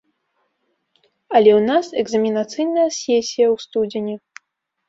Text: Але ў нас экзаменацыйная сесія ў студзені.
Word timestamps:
Але 1.35 1.51
ў 1.59 1.61
нас 1.69 1.85
экзаменацыйная 2.05 2.89
сесія 3.01 3.47
ў 3.53 3.67
студзені. 3.67 4.15